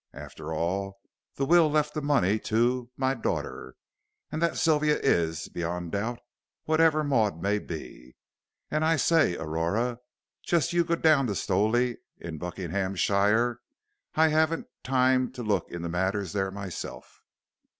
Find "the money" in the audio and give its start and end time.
1.93-2.39